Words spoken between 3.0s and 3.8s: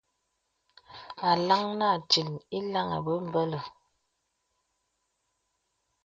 bə̀mbələ̀.